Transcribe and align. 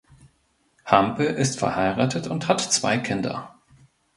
Hampel 0.83 1.27
ist 1.27 1.59
verheiratet 1.59 2.25
und 2.25 2.47
hat 2.47 2.59
zwei 2.59 2.97
Kinder. 2.97 3.53